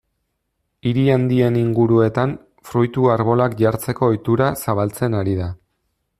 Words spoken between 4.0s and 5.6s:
ohitura zabaltzen ari da.